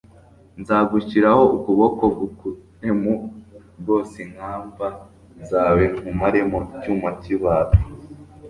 Nzagushyiraho 0.61 1.43
ukuboko 1.57 2.01
ngukuremo 2.11 3.13
rwose 3.79 4.15
inkamba 4.25 4.87
zawe, 5.49 5.83
nkumaremo 5.97 6.57
icyuma 6.75 7.09
cy'ibati. 7.21 7.81